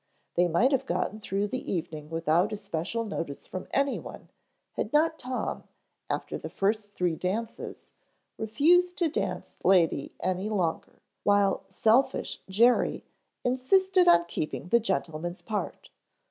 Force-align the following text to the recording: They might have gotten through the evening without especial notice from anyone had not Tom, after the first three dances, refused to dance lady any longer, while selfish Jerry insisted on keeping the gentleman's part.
They 0.33 0.47
might 0.47 0.71
have 0.71 0.87
gotten 0.87 1.19
through 1.19 1.49
the 1.49 1.71
evening 1.71 2.09
without 2.09 2.51
especial 2.51 3.05
notice 3.05 3.45
from 3.45 3.67
anyone 3.69 4.29
had 4.71 4.91
not 4.91 5.19
Tom, 5.19 5.65
after 6.09 6.39
the 6.39 6.49
first 6.49 6.89
three 6.89 7.15
dances, 7.15 7.91
refused 8.35 8.97
to 8.97 9.09
dance 9.09 9.59
lady 9.63 10.15
any 10.19 10.49
longer, 10.49 10.99
while 11.21 11.65
selfish 11.69 12.41
Jerry 12.49 13.03
insisted 13.43 14.07
on 14.07 14.25
keeping 14.25 14.69
the 14.69 14.79
gentleman's 14.79 15.43
part. 15.43 15.91